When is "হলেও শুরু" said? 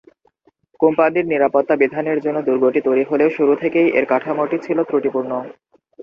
3.03-3.53